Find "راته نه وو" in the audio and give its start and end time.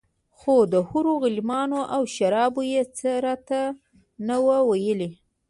3.25-4.57